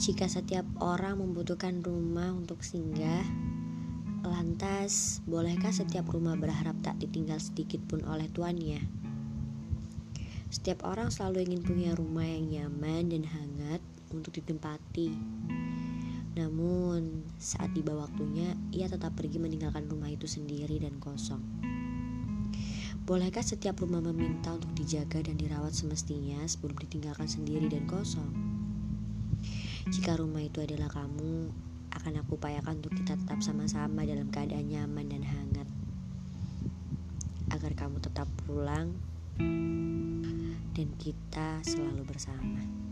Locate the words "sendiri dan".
20.24-20.96, 27.28-27.84